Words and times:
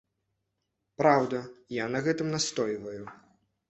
Праўда, 1.03 1.43
я 1.79 1.85
на 1.97 2.05
гэтым 2.11 2.27
настойваю. 2.41 3.03